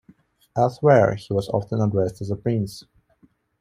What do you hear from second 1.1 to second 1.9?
he was often